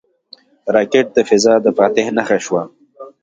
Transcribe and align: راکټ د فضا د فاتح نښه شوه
راکټ 0.75 1.07
د 1.15 1.19
فضا 1.29 1.53
د 1.65 1.67
فاتح 1.77 2.05
نښه 2.17 2.37
شوه 2.45 2.63